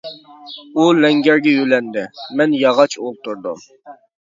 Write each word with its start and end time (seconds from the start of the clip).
ئۇ 0.75 0.85
لەڭگەرگە 1.01 1.55
يۆلەندى، 1.59 2.09
مەن 2.41 2.59
ياغاچ 2.67 3.01
ئولتۇردۇم. 3.05 3.67